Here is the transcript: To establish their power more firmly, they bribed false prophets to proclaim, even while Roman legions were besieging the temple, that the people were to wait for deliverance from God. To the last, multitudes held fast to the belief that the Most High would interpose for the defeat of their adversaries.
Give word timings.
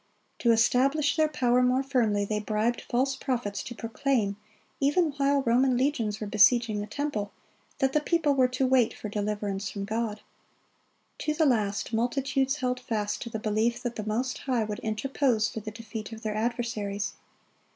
To 0.39 0.51
establish 0.51 1.15
their 1.15 1.27
power 1.27 1.61
more 1.61 1.83
firmly, 1.83 2.25
they 2.25 2.39
bribed 2.39 2.81
false 2.81 3.15
prophets 3.15 3.61
to 3.61 3.75
proclaim, 3.75 4.35
even 4.79 5.11
while 5.17 5.43
Roman 5.43 5.77
legions 5.77 6.19
were 6.19 6.25
besieging 6.25 6.81
the 6.81 6.87
temple, 6.87 7.31
that 7.77 7.93
the 7.93 7.99
people 7.99 8.33
were 8.33 8.47
to 8.47 8.65
wait 8.65 8.95
for 8.95 9.09
deliverance 9.09 9.69
from 9.69 9.85
God. 9.85 10.21
To 11.19 11.35
the 11.35 11.45
last, 11.45 11.93
multitudes 11.93 12.55
held 12.55 12.79
fast 12.79 13.21
to 13.21 13.29
the 13.29 13.37
belief 13.37 13.83
that 13.83 13.95
the 13.95 14.03
Most 14.03 14.39
High 14.39 14.63
would 14.63 14.79
interpose 14.79 15.49
for 15.49 15.59
the 15.59 15.69
defeat 15.69 16.11
of 16.11 16.23
their 16.23 16.33
adversaries. 16.35 17.13